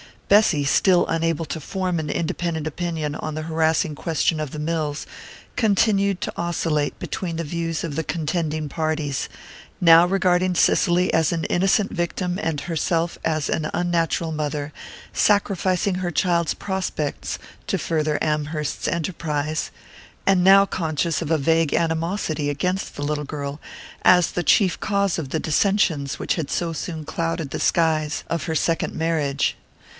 [0.29, 5.05] Bessy, still unable to form an independent opinion on the harassing question of the mills,
[5.55, 9.27] continued to oscillate between the views of the contending parties,
[9.81, 14.73] now regarding Cicely as an innocent victim and herself as an unnatural mother,
[15.13, 17.37] sacrificing her child's prospects
[17.67, 19.69] to further Amherst's enterprise,
[20.25, 23.59] and now conscious of a vague animosity against the little girl,
[24.03, 28.45] as the chief cause of the dissensions which had so soon clouded the skies of
[28.45, 29.57] her second marriage.